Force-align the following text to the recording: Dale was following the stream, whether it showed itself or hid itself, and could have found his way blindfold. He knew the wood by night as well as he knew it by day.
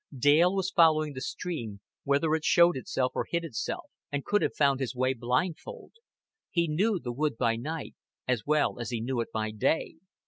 Dale 0.17 0.55
was 0.55 0.71
following 0.71 1.13
the 1.13 1.21
stream, 1.21 1.79
whether 2.05 2.33
it 2.33 2.43
showed 2.43 2.75
itself 2.75 3.11
or 3.13 3.27
hid 3.29 3.43
itself, 3.45 3.85
and 4.11 4.25
could 4.25 4.41
have 4.41 4.55
found 4.55 4.79
his 4.79 4.95
way 4.95 5.13
blindfold. 5.13 5.91
He 6.49 6.67
knew 6.67 6.97
the 6.97 7.13
wood 7.13 7.37
by 7.37 7.55
night 7.55 7.93
as 8.27 8.43
well 8.43 8.79
as 8.79 8.89
he 8.89 8.99
knew 8.99 9.21
it 9.21 9.31
by 9.31 9.51
day. 9.51 9.97